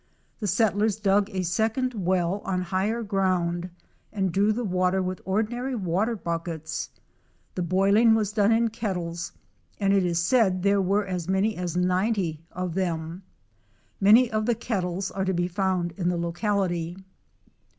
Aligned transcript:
The 0.39 0.47
settlers 0.47 0.95
dug 0.95 1.29
a 1.29 1.43
second 1.43 1.93
well 1.93 2.41
on 2.43 2.63
higher 2.63 3.03
ground 3.03 3.69
and 4.11 4.31
drew 4.31 4.51
the 4.51 4.63
water 4.63 4.99
with 4.99 5.21
ordinary 5.25 5.75
water 5.75 6.15
buckets. 6.15 6.89
The 7.53 7.61
boil 7.61 7.95
ing 7.95 8.15
was 8.15 8.31
done 8.31 8.51
in 8.51 8.69
kettles, 8.69 9.31
and 9.79 9.93
it 9.93 10.03
is 10.03 10.17
said 10.19 10.63
there 10.63 10.81
were 10.81 11.05
as 11.05 11.27
many 11.29 11.55
as 11.55 11.77
90 11.77 12.41
of 12.51 12.73
them. 12.73 13.21
Many 13.99 14.31
of 14.31 14.47
the 14.47 14.55
kettles 14.55 15.11
are 15.11 15.23
to 15.25 15.35
be 15.35 15.47
found 15.47 15.91
in 15.97 16.09
the 16.09 16.17
locality. 16.17 16.97